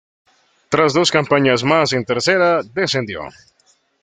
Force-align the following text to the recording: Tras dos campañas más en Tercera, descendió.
Tras 0.69 0.95
dos 0.95 1.11
campañas 1.11 1.63
más 1.63 1.93
en 1.93 2.03
Tercera, 2.05 2.63
descendió. 2.63 3.21